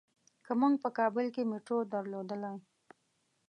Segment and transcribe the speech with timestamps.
[0.45, 2.57] که مونږ په کابل کې مېټرو درلودلای.